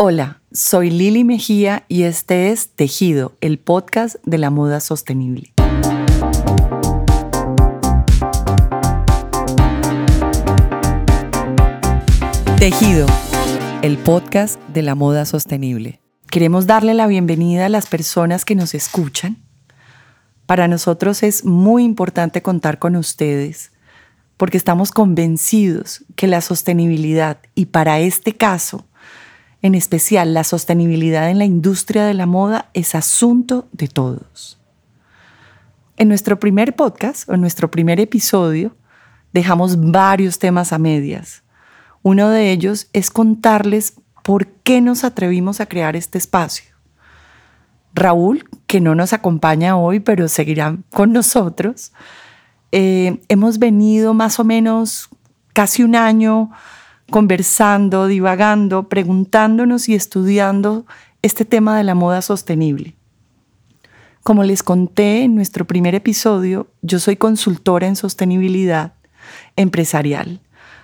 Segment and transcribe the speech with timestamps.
[0.00, 5.52] Hola, soy Lili Mejía y este es Tejido, el podcast de la moda sostenible.
[12.60, 13.08] Tejido,
[13.82, 16.00] el podcast de la moda sostenible.
[16.30, 19.38] Queremos darle la bienvenida a las personas que nos escuchan.
[20.46, 23.72] Para nosotros es muy importante contar con ustedes
[24.36, 28.84] porque estamos convencidos que la sostenibilidad, y para este caso,
[29.62, 34.58] en especial la sostenibilidad en la industria de la moda, es asunto de todos.
[35.96, 38.76] En nuestro primer podcast o en nuestro primer episodio
[39.32, 41.42] dejamos varios temas a medias.
[42.02, 46.74] Uno de ellos es contarles por qué nos atrevimos a crear este espacio.
[47.94, 51.92] Raúl, que no nos acompaña hoy, pero seguirá con nosotros,
[52.70, 55.08] eh, hemos venido más o menos
[55.52, 56.50] casi un año
[57.10, 60.86] conversando, divagando, preguntándonos y estudiando
[61.22, 62.94] este tema de la moda sostenible.
[64.22, 68.92] Como les conté en nuestro primer episodio, yo soy consultora en sostenibilidad
[69.56, 70.40] empresarial.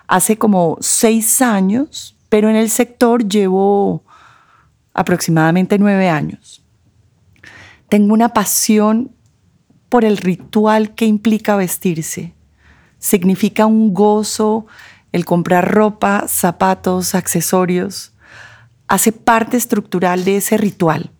[0.06, 4.02] Hace como seis años, pero en el sector llevo
[4.94, 6.64] aproximadamente nueve años.
[7.88, 9.10] Tengo una pasión
[9.88, 12.34] por el ritual que implica vestirse.
[12.98, 14.66] Significa un gozo
[15.14, 18.14] el comprar ropa, zapatos, accesorios,
[18.88, 21.12] hace parte estructural de ese ritual.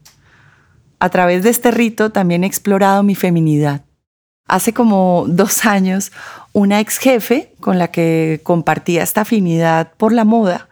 [0.99, 3.85] A través de este rito también he explorado mi feminidad.
[4.49, 6.11] Hace como dos años,
[6.53, 10.69] una ex jefe con la que compartía esta afinidad por la moda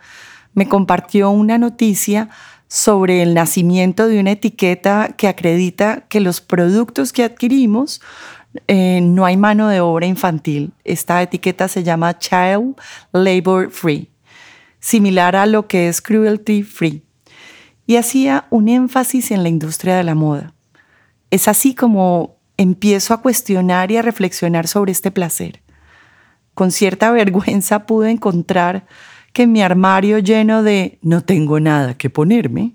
[0.52, 2.28] me compartió una noticia
[2.66, 8.00] sobre el nacimiento de una etiqueta que acredita que los productos que adquirimos
[8.67, 10.72] eh, no hay mano de obra infantil.
[10.84, 12.77] Esta etiqueta se llama Child
[13.12, 14.11] Labor Free,
[14.81, 17.03] similar a lo que es Cruelty Free.
[17.86, 20.55] Y hacía un énfasis en la industria de la moda.
[21.30, 25.62] Es así como empiezo a cuestionar y a reflexionar sobre este placer.
[26.55, 28.86] Con cierta vergüenza pude encontrar
[29.33, 32.74] que mi armario lleno de no tengo nada que ponerme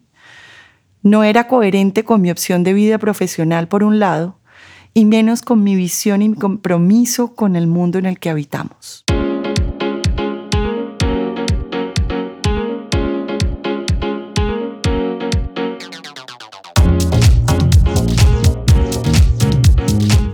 [1.03, 4.39] no era coherente con mi opción de vida profesional por un lado
[4.97, 9.05] y menos con mi visión y mi compromiso con el mundo en el que habitamos.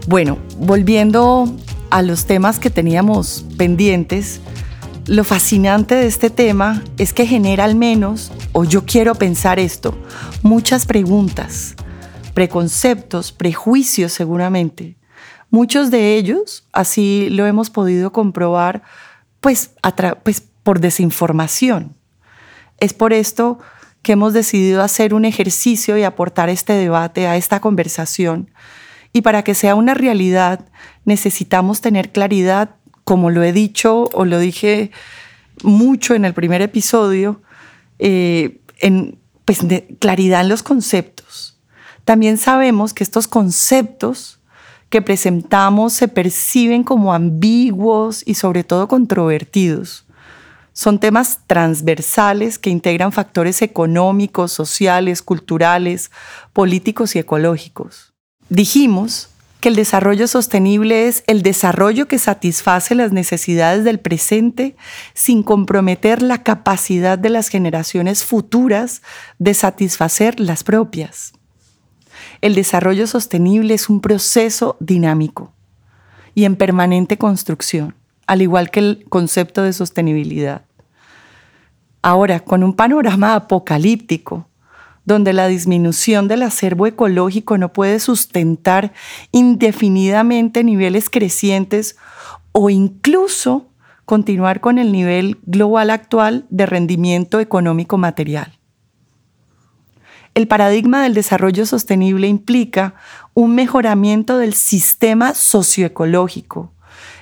[0.07, 1.53] Bueno, volviendo
[1.89, 4.39] a los temas que teníamos pendientes,
[5.07, 9.93] lo fascinante de este tema es que genera al menos, o yo quiero pensar esto,
[10.41, 11.75] muchas preguntas
[12.33, 14.97] preconceptos, prejuicios seguramente.
[15.49, 18.81] Muchos de ellos, así lo hemos podido comprobar,
[19.39, 19.71] pues,
[20.23, 21.95] pues por desinformación.
[22.79, 23.59] Es por esto
[24.01, 28.49] que hemos decidido hacer un ejercicio y aportar este debate a esta conversación.
[29.13, 30.65] Y para que sea una realidad,
[31.05, 34.91] necesitamos tener claridad, como lo he dicho o lo dije
[35.61, 37.41] mucho en el primer episodio,
[37.99, 39.59] eh, en, pues,
[39.99, 41.22] claridad en los conceptos
[42.05, 44.39] también sabemos que estos conceptos
[44.89, 50.05] que presentamos se perciben como ambiguos y sobre todo controvertidos.
[50.73, 56.11] Son temas transversales que integran factores económicos, sociales, culturales,
[56.51, 58.13] políticos y ecológicos.
[58.49, 64.75] Dijimos que el desarrollo sostenible es el desarrollo que satisface las necesidades del presente
[65.13, 69.01] sin comprometer la capacidad de las generaciones futuras
[69.39, 71.33] de satisfacer las propias.
[72.43, 75.53] El desarrollo sostenible es un proceso dinámico
[76.35, 77.95] y en permanente construcción,
[78.27, 80.65] al igual que el concepto de sostenibilidad.
[82.01, 84.45] Ahora, con un panorama apocalíptico,
[85.05, 88.91] donde la disminución del acervo ecológico no puede sustentar
[89.31, 91.95] indefinidamente niveles crecientes
[92.51, 93.69] o incluso
[94.03, 98.59] continuar con el nivel global actual de rendimiento económico material.
[100.35, 102.95] El paradigma del desarrollo sostenible implica
[103.33, 106.71] un mejoramiento del sistema socioecológico.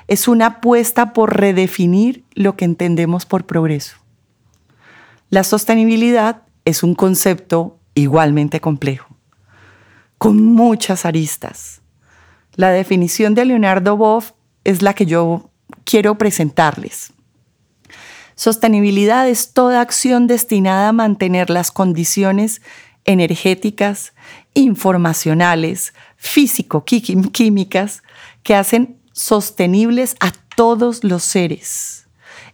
[0.07, 3.97] Es una apuesta por redefinir lo que entendemos por progreso.
[5.29, 9.15] La sostenibilidad es un concepto igualmente complejo,
[10.17, 11.81] con muchas aristas.
[12.55, 14.31] La definición de Leonardo Boff
[14.63, 15.49] es la que yo
[15.83, 17.13] quiero presentarles.
[18.35, 22.61] Sostenibilidad es toda acción destinada a mantener las condiciones
[23.05, 24.13] energéticas,
[24.53, 28.03] informacionales, físico-químicas,
[28.43, 32.07] que hacen sostenibles a todos los seres,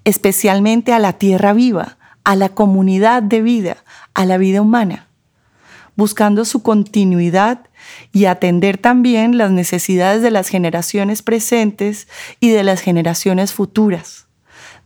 [0.03, 3.77] especialmente a la tierra viva, a la comunidad de vida,
[4.13, 5.07] a la vida humana,
[5.95, 7.67] buscando su continuidad
[8.11, 12.07] y atender también las necesidades de las generaciones presentes
[12.39, 14.26] y de las generaciones futuras,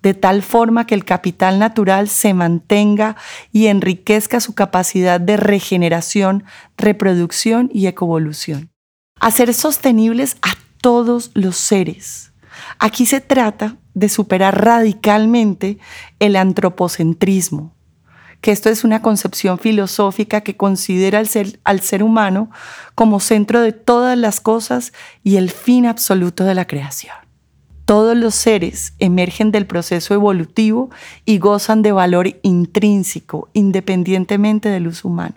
[0.01, 3.15] de tal forma que el capital natural se mantenga
[3.51, 6.43] y enriquezca su capacidad de regeneración,
[6.77, 8.71] reproducción y ecovolución.
[9.19, 12.33] Hacer sostenibles a todos los seres.
[12.79, 15.77] Aquí se trata de superar radicalmente
[16.19, 17.75] el antropocentrismo,
[18.41, 22.49] que esto es una concepción filosófica que considera al ser, al ser humano
[22.95, 24.93] como centro de todas las cosas
[25.23, 27.15] y el fin absoluto de la creación.
[27.91, 30.89] Todos los seres emergen del proceso evolutivo
[31.25, 35.35] y gozan de valor intrínseco, independientemente del uso humano.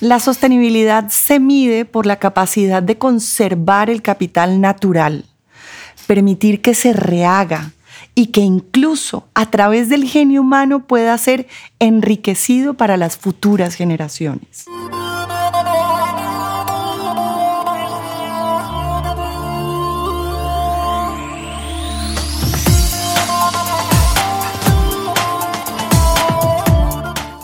[0.00, 5.26] La sostenibilidad se mide por la capacidad de conservar el capital natural,
[6.06, 7.72] permitir que se rehaga,
[8.14, 11.48] y que incluso a través del genio humano pueda ser
[11.80, 14.64] enriquecido para las futuras generaciones.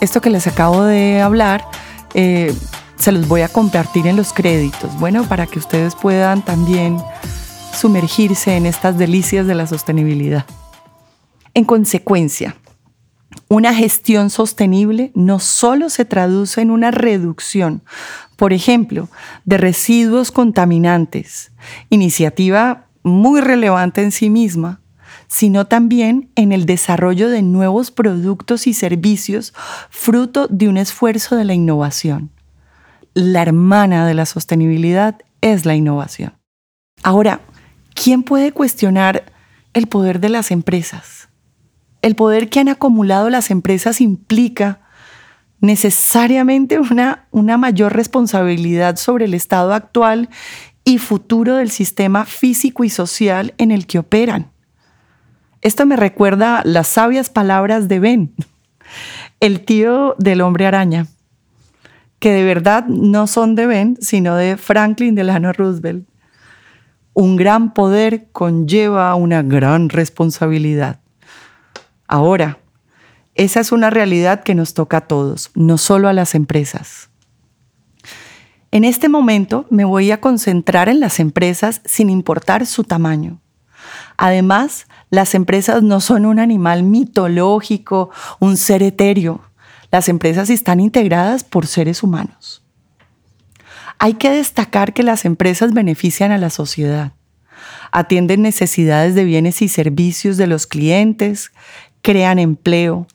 [0.01, 1.63] Esto que les acabo de hablar,
[2.15, 2.55] eh,
[2.97, 6.97] se los voy a compartir en los créditos, bueno, para que ustedes puedan también
[7.79, 10.45] sumergirse en estas delicias de la sostenibilidad.
[11.53, 12.55] En consecuencia,
[13.47, 17.83] una gestión sostenible no solo se traduce en una reducción,
[18.37, 19.07] por ejemplo,
[19.45, 21.51] de residuos contaminantes,
[21.91, 24.80] iniciativa muy relevante en sí misma,
[25.31, 29.53] sino también en el desarrollo de nuevos productos y servicios
[29.89, 32.31] fruto de un esfuerzo de la innovación.
[33.13, 36.33] La hermana de la sostenibilidad es la innovación.
[37.03, 37.41] Ahora,
[37.93, 39.23] ¿quién puede cuestionar
[39.73, 41.29] el poder de las empresas?
[42.01, 44.81] el poder que han acumulado las empresas implica
[45.59, 50.29] necesariamente una, una mayor responsabilidad sobre el estado actual
[50.83, 54.50] y futuro del sistema físico y social en el que operan.
[55.61, 58.33] Esto me recuerda las sabias palabras de Ben,
[59.39, 61.05] el tío del hombre araña,
[62.19, 66.07] que de verdad no son de Ben, sino de Franklin Delano Roosevelt.
[67.13, 70.99] Un gran poder conlleva una gran responsabilidad.
[72.07, 72.57] Ahora,
[73.35, 77.09] esa es una realidad que nos toca a todos, no solo a las empresas.
[78.71, 83.41] En este momento me voy a concentrar en las empresas sin importar su tamaño.
[84.17, 88.09] Además, las empresas no son un animal mitológico,
[88.39, 89.41] un ser etéreo.
[89.91, 92.63] Las empresas están integradas por seres humanos.
[93.99, 97.11] Hay que destacar que las empresas benefician a la sociedad,
[97.91, 101.51] atienden necesidades de bienes y servicios de los clientes,
[102.01, 103.05] crean empleo,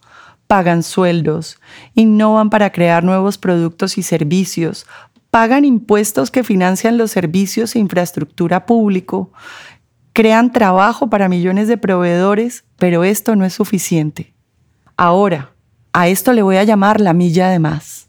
[0.47, 1.59] pagan sueldos,
[1.95, 4.87] innovan para crear nuevos productos y servicios,
[5.31, 9.33] pagan impuestos que financian los servicios e infraestructura público,
[10.17, 14.33] crean trabajo para millones de proveedores, pero esto no es suficiente.
[14.97, 15.53] Ahora,
[15.93, 18.09] a esto le voy a llamar la milla de más.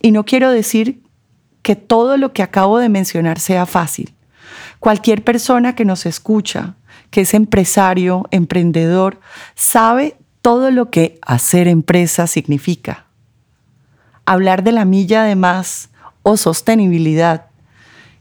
[0.00, 1.02] Y no quiero decir
[1.60, 4.14] que todo lo que acabo de mencionar sea fácil.
[4.78, 6.76] Cualquier persona que nos escucha,
[7.10, 9.20] que es empresario, emprendedor,
[9.54, 13.04] sabe todo lo que hacer empresa significa.
[14.24, 15.90] Hablar de la milla de más
[16.22, 17.51] o sostenibilidad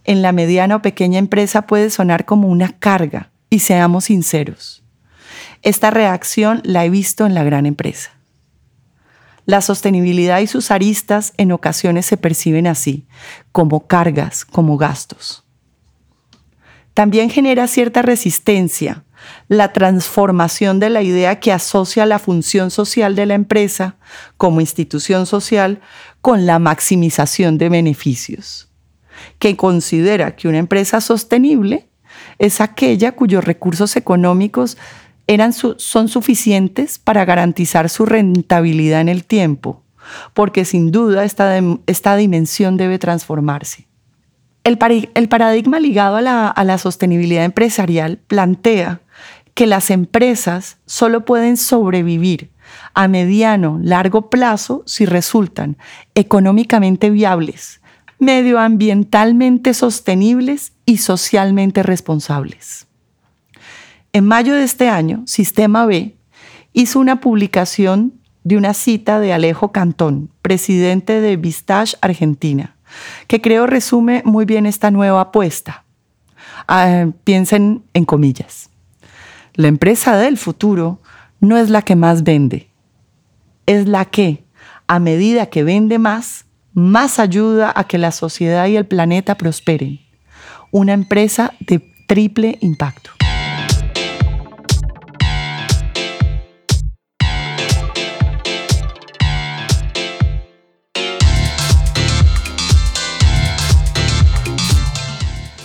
[0.04, 4.84] en la mediana o pequeña empresa puede sonar como una carga, y seamos sinceros.
[5.62, 8.12] Esta reacción la he visto en la gran empresa.
[9.46, 13.08] La sostenibilidad y sus aristas en ocasiones se perciben así,
[13.52, 15.44] como cargas, como gastos
[16.94, 19.04] también genera cierta resistencia
[19.48, 23.98] la transformación de la idea que asocia la función social de la empresa
[24.38, 25.80] como institución social
[26.22, 28.71] con la maximización de beneficios,
[29.42, 31.88] que considera que una empresa sostenible
[32.38, 34.78] es aquella cuyos recursos económicos
[35.26, 39.82] eran son suficientes para garantizar su rentabilidad en el tiempo,
[40.36, 43.88] porque sin duda esta dimensión debe transformarse.
[44.64, 46.22] El, paradigma ligado a
[46.64, 49.02] la, sostenibilidad empresarial plantea
[49.56, 52.52] que las empresas solo pueden sobrevivir
[52.94, 55.78] a mediano, largo plazo si resultan
[56.14, 57.81] económicamente viables,
[58.22, 62.86] medioambientalmente sostenibles y socialmente responsables.
[64.14, 66.16] En mayo de este año, Sistema B
[66.72, 68.14] hizo una publicación
[68.44, 72.76] de una cita de Alejo Cantón, presidente de Vistage Argentina,
[73.26, 75.84] que creo resume muy bien esta nueva apuesta.
[76.68, 78.70] Ah, piensen en comillas.
[79.56, 81.00] La empresa del futuro
[81.40, 82.70] no es la que más vende,
[83.66, 84.44] es la que,
[84.86, 90.00] a medida que vende más, más ayuda a que la sociedad y el planeta prosperen.
[90.72, 93.12] Una empresa de triple impacto.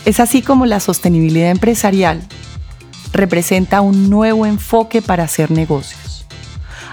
[0.04, 2.22] Es así como la sostenibilidad empresarial
[3.12, 6.06] representa un nuevo enfoque para hacer negocios.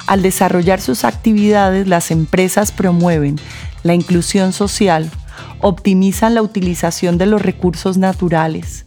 [0.07, 3.37] Al desarrollar sus actividades, las empresas promueven
[3.83, 5.09] la inclusión social,
[5.59, 8.85] optimizan la utilización de los recursos naturales,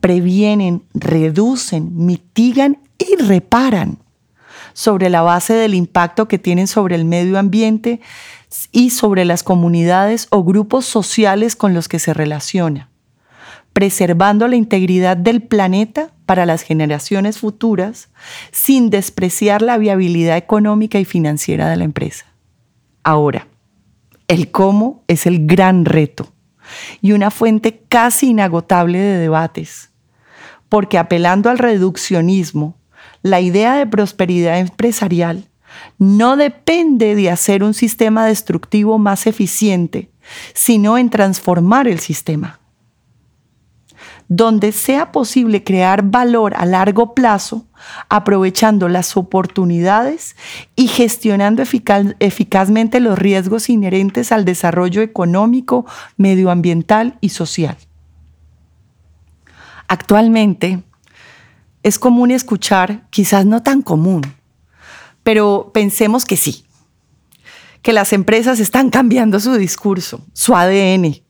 [0.00, 3.98] previenen, reducen, mitigan y reparan
[4.72, 8.00] sobre la base del impacto que tienen sobre el medio ambiente
[8.70, 12.90] y sobre las comunidades o grupos sociales con los que se relaciona
[13.74, 18.08] preservando la integridad del planeta para las generaciones futuras
[18.52, 22.24] sin despreciar la viabilidad económica y financiera de la empresa.
[23.02, 23.48] Ahora,
[24.28, 26.32] el cómo es el gran reto
[27.00, 29.90] y una fuente casi inagotable de debates,
[30.68, 32.76] porque apelando al reduccionismo,
[33.22, 35.48] la idea de prosperidad empresarial
[35.98, 40.10] no depende de hacer un sistema destructivo más eficiente,
[40.54, 42.60] sino en transformar el sistema
[44.28, 47.66] donde sea posible crear valor a largo plazo,
[48.08, 50.36] aprovechando las oportunidades
[50.76, 57.76] y gestionando eficazmente los riesgos inherentes al desarrollo económico, medioambiental y social.
[59.88, 60.82] Actualmente
[61.82, 64.22] es común escuchar, quizás no tan común,
[65.22, 66.64] pero pensemos que sí,
[67.82, 71.23] que las empresas están cambiando su discurso, su ADN,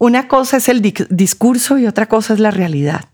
[0.00, 3.04] una cosa es el discurso y otra cosa es la realidad.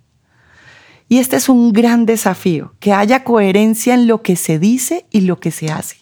[1.08, 5.22] Y este es un gran desafío, que haya coherencia en lo que se dice y
[5.22, 5.96] lo que se hace.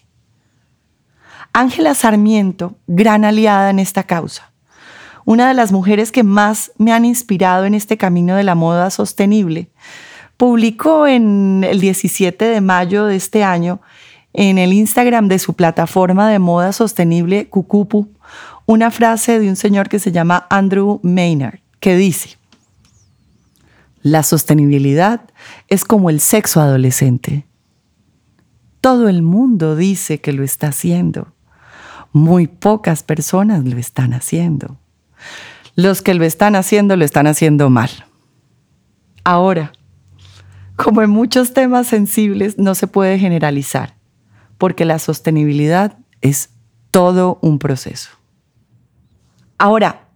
[1.53, 4.53] Ángela Sarmiento, gran aliada en esta causa,
[5.25, 8.91] una de las mujeres que más me han inspirado en este camino de la moda
[8.91, 9.71] sostenible,
[10.37, 13.81] publicó en el 17 de mayo de este año
[14.33, 18.09] en el Instagram de su plataforma de moda sostenible Cucupu
[18.65, 22.37] una frase de un señor que se llama Andrew Maynard, que dice,
[24.01, 25.21] la sostenibilidad
[25.67, 27.45] es como el sexo adolescente.
[28.81, 31.33] Todo el mundo dice que lo está haciendo.
[32.11, 34.77] Muy pocas personas lo están haciendo.
[35.75, 37.89] Los que lo están haciendo lo están haciendo mal.
[39.23, 39.73] Ahora,
[40.75, 43.95] como en muchos temas sensibles, no se puede generalizar,
[44.59, 46.51] porque la sostenibilidad es
[46.91, 48.11] todo un proceso.
[49.57, 50.09] Ahora,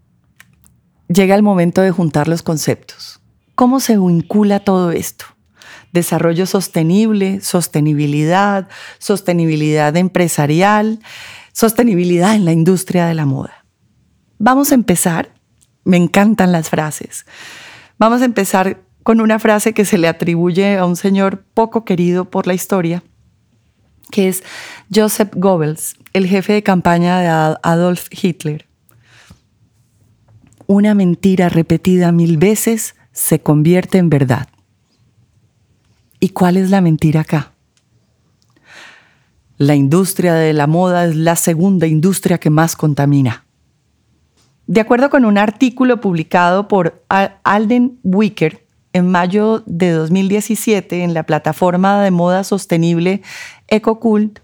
[1.08, 3.22] llega el momento de juntar los conceptos.
[3.56, 5.26] ¿Cómo se vincula todo esto?
[5.92, 8.68] Desarrollo sostenible, sostenibilidad,
[9.00, 11.00] sostenibilidad empresarial,
[11.54, 13.66] sostenibilidad en la industria de la moda.
[14.38, 15.34] Vamos a empezar,
[15.84, 17.26] me encantan las frases.
[17.98, 22.30] Vamos a empezar con una frase que se le atribuye a un señor poco querido
[22.30, 23.04] por la historia,
[24.12, 24.44] que es
[24.94, 28.69] Joseph Goebbels, el jefe de campaña de Adolf Hitler
[30.70, 34.50] una mentira repetida mil veces se convierte en verdad.
[36.20, 37.54] ¿Y cuál es la mentira acá?
[39.58, 43.46] La industria de la moda es la segunda industria que más contamina.
[44.68, 51.24] De acuerdo con un artículo publicado por Alden Wicker en mayo de 2017 en la
[51.24, 53.24] plataforma de moda sostenible
[53.70, 54.38] EcoCult,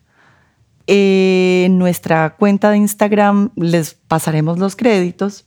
[0.87, 5.45] en nuestra cuenta de Instagram les pasaremos los créditos,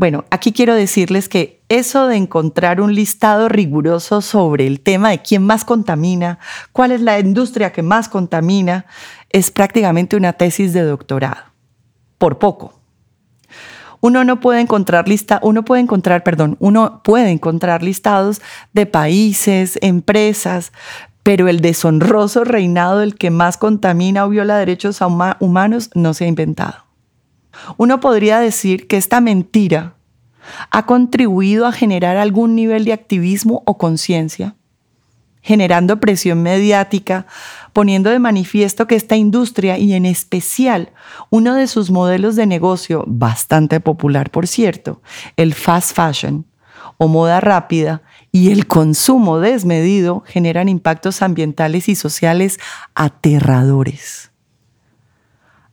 [0.00, 5.20] bueno, aquí quiero decirles que eso de encontrar un listado riguroso sobre el tema de
[5.20, 6.38] quién más contamina,
[6.72, 8.86] cuál es la industria que más contamina,
[9.28, 11.42] es prácticamente una tesis de doctorado.
[12.16, 12.80] Por poco.
[14.00, 18.40] Uno no puede encontrar lista, uno puede encontrar, perdón, uno puede encontrar listados
[18.72, 20.72] de países, empresas,
[21.22, 25.02] pero el deshonroso reinado del que más contamina o viola derechos
[25.40, 26.89] humanos no se ha inventado.
[27.76, 29.94] Uno podría decir que esta mentira
[30.70, 34.56] ha contribuido a generar algún nivel de activismo o conciencia,
[35.42, 37.26] generando presión mediática,
[37.72, 40.90] poniendo de manifiesto que esta industria y en especial
[41.30, 45.00] uno de sus modelos de negocio, bastante popular por cierto,
[45.36, 46.46] el fast fashion
[46.98, 48.02] o moda rápida
[48.32, 52.58] y el consumo desmedido generan impactos ambientales y sociales
[52.94, 54.29] aterradores.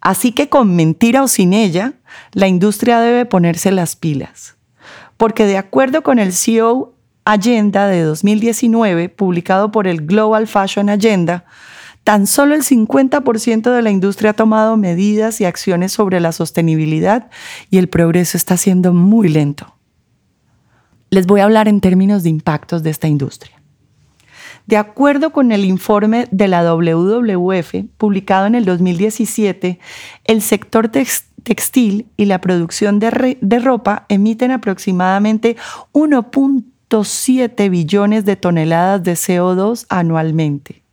[0.02, 1.94] Así que con mentira o sin ella,
[2.34, 4.56] la industria debe ponerse las pilas.
[5.18, 6.94] Porque de acuerdo con el CEO
[7.26, 11.46] Agenda de 2019, publicado por el Global Fashion Agenda,
[12.08, 17.30] Tan solo el 50% de la industria ha tomado medidas y acciones sobre la sostenibilidad
[17.70, 19.76] y el progreso está siendo muy lento.
[21.10, 23.57] Les voy a hablar en términos de impactos de esta industria.
[24.68, 29.80] De acuerdo con el informe de la WWF publicado en el 2017,
[30.26, 35.58] el sector textil y la producción de, de ropa emiten aproximadamente
[35.94, 40.84] 1.7 billones de toneladas de CO2 anualmente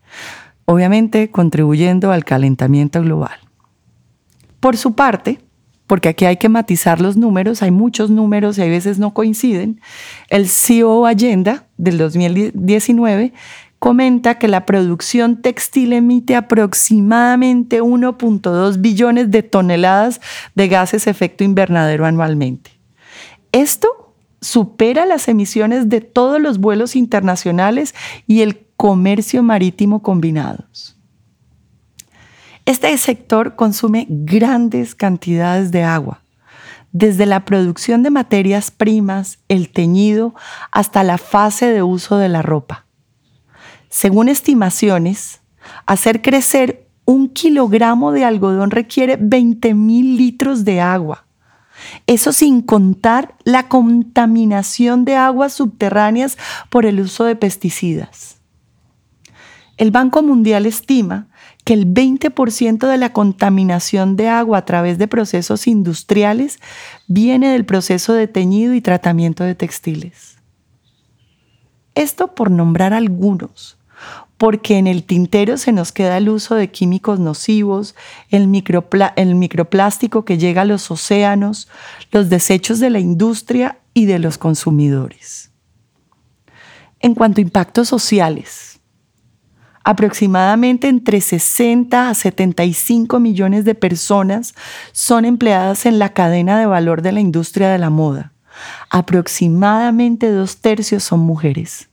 [0.64, 3.38] obviamente contribuyendo al calentamiento global.
[4.60, 5.40] Por su parte,
[5.86, 9.80] porque aquí hay que matizar los números, hay muchos números y a veces no coinciden,
[10.30, 13.34] el CEO Agenda del 2019
[13.84, 20.22] comenta que la producción textil emite aproximadamente 1.2 billones de toneladas
[20.54, 22.70] de gases efecto invernadero anualmente.
[23.52, 27.94] Esto supera las emisiones de todos los vuelos internacionales
[28.26, 30.96] y el comercio marítimo combinados.
[32.64, 36.22] Este sector consume grandes cantidades de agua,
[36.92, 40.34] desde la producción de materias primas, el teñido,
[40.72, 42.83] hasta la fase de uso de la ropa.
[43.94, 45.40] Según estimaciones,
[45.86, 51.26] hacer crecer un kilogramo de algodón requiere 20 mil litros de agua.
[52.08, 56.36] Eso sin contar la contaminación de aguas subterráneas
[56.70, 58.38] por el uso de pesticidas.
[59.76, 61.28] El Banco Mundial estima
[61.64, 66.58] que el 20% de la contaminación de agua a través de procesos industriales
[67.06, 70.38] viene del proceso de teñido y tratamiento de textiles.
[71.94, 73.78] Esto por nombrar algunos,
[74.38, 77.94] porque en el tintero se nos queda el uso de químicos nocivos,
[78.30, 81.68] el, microplástico que llega a los océanos,
[82.10, 85.50] los desechos de la industria y de los consumidores.
[86.98, 88.80] En cuanto a impactos sociales,
[89.84, 94.54] aproximadamente entre 60 a 75 millones de personas
[94.92, 98.32] son empleadas en la cadena de valor de la industria de la moda.
[98.90, 101.88] Aproximadamente dos tercios son mujeres.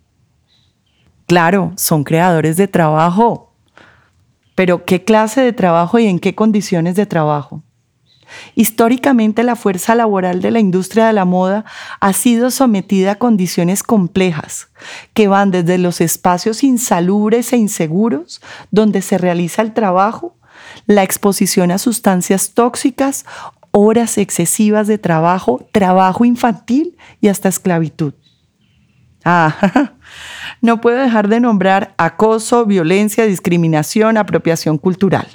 [1.31, 3.53] Claro, son creadores de trabajo,
[4.53, 7.63] pero ¿qué clase de trabajo y en qué condiciones de trabajo?
[8.53, 11.63] Históricamente la fuerza laboral de la industria de la moda
[12.01, 14.71] ha sido sometida a condiciones complejas,
[15.13, 20.35] que van desde los espacios insalubres e inseguros donde se realiza el trabajo,
[20.85, 23.25] la exposición a sustancias tóxicas,
[23.71, 28.15] horas excesivas de trabajo, trabajo infantil y hasta esclavitud.
[29.23, 29.93] Ah,
[30.61, 35.27] no puedo dejar de nombrar acoso, violencia, discriminación, apropiación cultural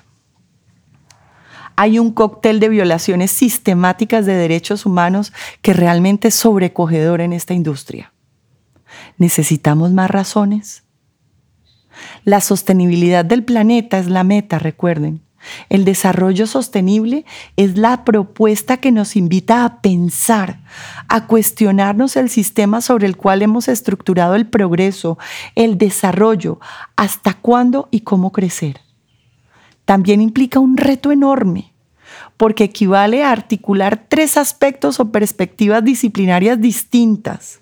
[1.76, 7.54] hay un cóctel de violaciones sistemáticas de derechos humanos que realmente es sobrecogedor en esta
[7.54, 8.12] industria.
[9.18, 10.84] ¿Necesitamos más razones?
[12.24, 15.22] La sostenibilidad del planeta es la meta, recuerden.
[15.68, 17.24] El desarrollo sostenible
[17.56, 20.60] es la propuesta que nos invita a pensar,
[21.08, 25.18] a cuestionarnos el sistema sobre el cual hemos estructurado el progreso,
[25.54, 26.60] el desarrollo,
[26.96, 28.80] hasta cuándo y cómo crecer
[29.86, 31.72] también implica un reto enorme,
[32.36, 37.60] porque equivale a articular tres aspectos o perspectivas disciplinarias distintas.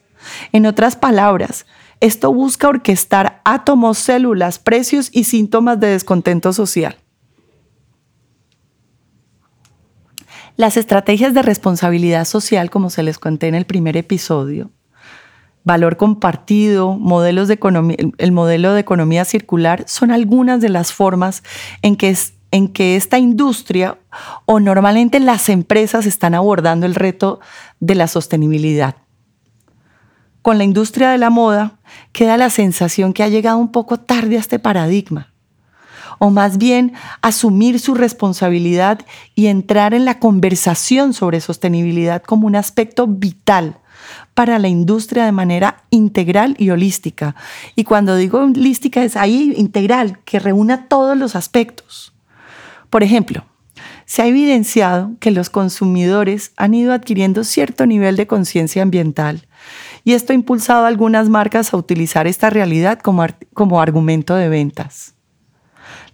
[0.51, 1.67] En otras palabras,
[2.01, 6.97] esto busca orquestar átomos, células, precios y síntomas de descontento social.
[10.57, 14.71] Las estrategias de responsabilidad social, como se les conté en el primer episodio,
[15.65, 21.43] valor compartido, modelos de economía, el modelo de economía circular, son algunas de las formas
[21.83, 22.17] en que,
[22.53, 23.99] en que esta industria
[24.45, 27.41] o normalmente las empresas están abordando el reto
[27.81, 28.95] de la sostenibilidad.
[30.41, 31.81] Con la industria de la moda
[32.13, 35.34] queda la sensación que ha llegado un poco tarde a este paradigma
[36.19, 39.01] o más bien asumir su responsabilidad
[39.35, 43.79] y entrar en la conversación sobre sostenibilidad como un aspecto vital
[44.35, 47.35] para la industria de manera integral y holística.
[47.75, 52.13] Y cuando digo holística es ahí integral, que reúna todos los aspectos.
[52.91, 53.45] Por ejemplo,
[54.07, 59.47] se ha evidenciado que los consumidores han ido adquiriendo cierto nivel de conciencia ambiental
[60.05, 63.25] y esto ha impulsado a algunas marcas a utilizar esta realidad como,
[63.55, 65.14] como argumento de ventas.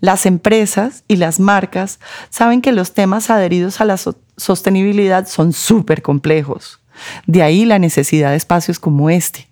[0.00, 3.96] Las empresas y las marcas saben que los temas adheridos a la
[4.36, 6.80] sostenibilidad son súper complejos
[7.26, 9.48] de ahí la necesidad de espacios como este.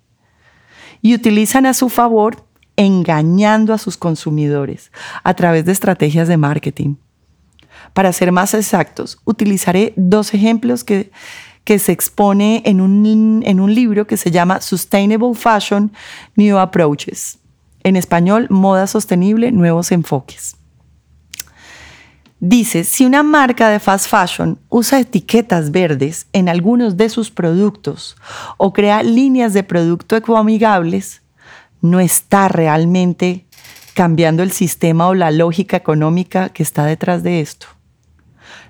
[1.00, 2.44] Y utilizan a su favor
[2.76, 4.92] engañando a sus consumidores
[5.24, 6.96] a través de estrategias de marketing.
[7.92, 11.10] Para ser más exactos, utilizaré dos ejemplos que,
[11.66, 15.92] se expone en un libro que se llama Sustainable Fashion
[16.34, 17.38] New Approaches.
[17.82, 20.56] En español, Moda Sostenible, Nuevos Enfoques.
[22.40, 28.16] Dice, si una marca de fast fashion usa etiquetas verdes en algunos de sus productos
[28.58, 31.22] o crea líneas de producto ecoamigables,
[31.80, 33.46] no está realmente
[33.94, 37.66] cambiando el sistema o la lógica económica que está detrás de esto.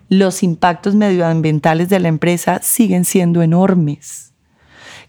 [0.08, 4.27] Los impactos medioambientales de la empresa siguen siendo enormes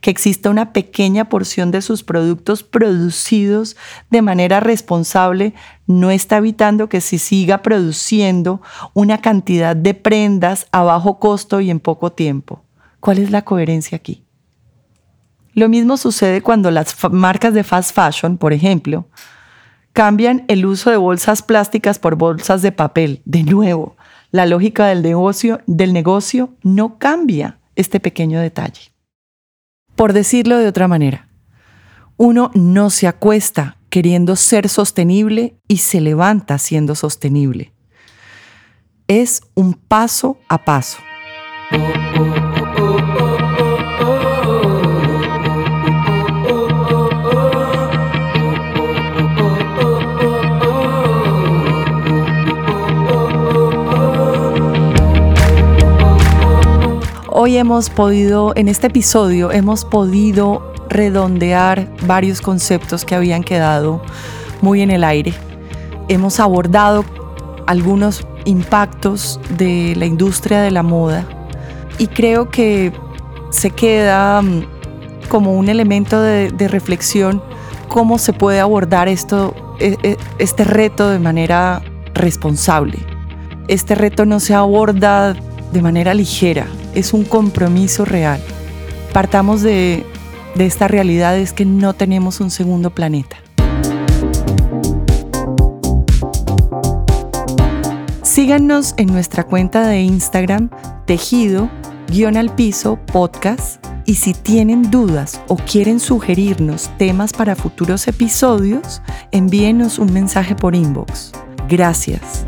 [0.02, 3.76] que exista una pequeña porción de sus productos producidos
[4.10, 5.54] de manera responsable
[5.88, 8.62] no está evitando que se siga produciendo
[8.94, 12.64] una cantidad de prendas a bajo costo y en poco tiempo.
[13.00, 14.24] ¿Cuál es la coherencia aquí?
[15.54, 19.08] Lo mismo sucede cuando las marcas de fast fashion, por ejemplo,
[19.94, 23.22] cambian el uso de bolsas plásticas por bolsas de papel.
[23.26, 23.98] De nuevo,
[24.32, 28.92] la lógica del negocio, del negocio no cambia este pequeño detalle.
[30.00, 31.28] Por decirlo de otra manera,
[32.16, 37.74] uno no se acuesta queriendo ser sostenible y se levanta siendo sostenible.
[39.10, 41.00] Es un paso a paso.
[57.41, 64.02] Hoy hemos podido, en este episodio, hemos podido redondear varios conceptos que habían quedado
[64.60, 65.34] muy en el aire.
[66.10, 67.06] Hemos abordado
[67.65, 71.25] algunos impactos de la industria de la moda
[71.97, 72.91] y creo que
[73.52, 74.65] se queda mm,
[75.30, 77.41] como un elemento de, reflexión
[77.88, 81.82] cómo se puede abordar esto, e, e, este reto de manera
[82.13, 82.99] responsable.
[83.69, 85.38] Este reto no se aborda
[85.71, 88.41] de manera ligera, es un compromiso real.
[89.13, 90.06] Partamos de,
[90.58, 93.38] esta realidad es que no tenemos un segundo planeta.
[98.21, 100.69] Síganos en nuestra cuenta de Instagram,
[101.06, 101.69] tejido,
[102.10, 103.84] guion al piso, podcast.
[104.06, 110.73] Y si tienen dudas o quieren sugerirnos temas para futuros episodios, envíenos un mensaje por
[110.73, 111.32] inbox.
[111.67, 112.43] Gracias.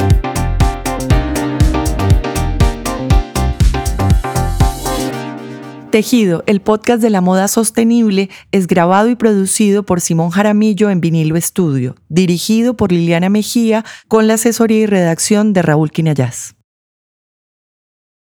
[5.92, 11.02] Tejido, el podcast de la moda sostenible, es grabado y producido por Simón Jaramillo en
[11.02, 16.56] Vinilo Estudio, dirigido por Liliana Mejía, con la asesoría y redacción de Raúl Quinayaz.